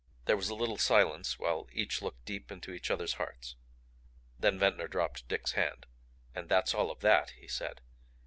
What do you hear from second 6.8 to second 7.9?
of THAT," he said.